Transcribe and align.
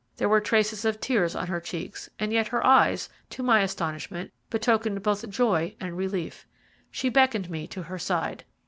There 0.17 0.27
were 0.27 0.41
traces 0.41 0.83
of 0.83 0.99
tears 0.99 1.35
on 1.35 1.45
her 1.45 1.59
cheeks, 1.59 2.09
and 2.17 2.33
yet 2.33 2.47
her 2.47 2.65
eyes, 2.65 3.07
to 3.29 3.43
my 3.43 3.59
astonishment, 3.61 4.31
betokened 4.49 5.03
both 5.03 5.29
joy 5.29 5.75
and 5.79 5.95
relief. 5.95 6.47
She 6.89 7.07
beckoned 7.09 7.51
me 7.51 7.67
to 7.67 7.83
her 7.83 7.99
side. 7.99 8.43